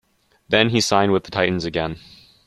Then, 0.49 0.71
he 0.71 0.81
signed 0.81 1.11
with 1.11 1.25
the 1.25 1.29
Titans 1.29 1.63
again. 1.63 1.99